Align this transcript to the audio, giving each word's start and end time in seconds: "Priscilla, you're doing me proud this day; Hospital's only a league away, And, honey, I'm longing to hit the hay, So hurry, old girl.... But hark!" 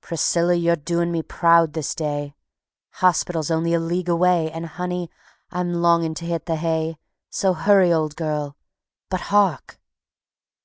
"Priscilla, 0.00 0.54
you're 0.54 0.74
doing 0.74 1.12
me 1.12 1.22
proud 1.22 1.72
this 1.72 1.94
day; 1.94 2.34
Hospital's 2.94 3.48
only 3.48 3.74
a 3.74 3.78
league 3.78 4.08
away, 4.08 4.50
And, 4.50 4.66
honey, 4.66 5.08
I'm 5.52 5.72
longing 5.72 6.14
to 6.14 6.24
hit 6.26 6.46
the 6.46 6.56
hay, 6.56 6.98
So 7.30 7.52
hurry, 7.52 7.92
old 7.92 8.16
girl.... 8.16 8.56
But 9.08 9.20
hark!" 9.30 9.78